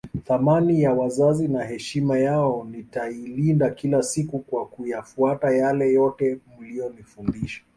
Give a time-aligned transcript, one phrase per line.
[0.23, 7.61] Thamani ya wazazi na heshima yao nitailinda kila siku kwa kuyafuata yale yote mliyonifundisha